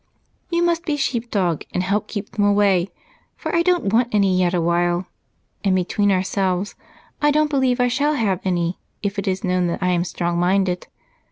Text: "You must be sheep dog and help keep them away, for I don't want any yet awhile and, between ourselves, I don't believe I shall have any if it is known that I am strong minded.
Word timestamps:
"You 0.49 0.63
must 0.63 0.83
be 0.83 0.97
sheep 0.97 1.29
dog 1.29 1.63
and 1.75 1.83
help 1.83 2.07
keep 2.07 2.31
them 2.31 2.43
away, 2.43 2.89
for 3.35 3.55
I 3.55 3.61
don't 3.61 3.93
want 3.93 4.09
any 4.11 4.35
yet 4.35 4.51
awhile 4.55 5.05
and, 5.63 5.75
between 5.75 6.11
ourselves, 6.11 6.73
I 7.21 7.29
don't 7.29 7.51
believe 7.51 7.79
I 7.79 7.87
shall 7.87 8.15
have 8.15 8.39
any 8.43 8.79
if 9.03 9.19
it 9.19 9.27
is 9.27 9.43
known 9.43 9.67
that 9.67 9.83
I 9.83 9.89
am 9.89 10.03
strong 10.03 10.39
minded. 10.39 10.87